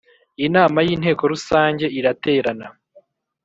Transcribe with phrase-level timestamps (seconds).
[0.45, 2.67] inama y Inteko Rusange iraterana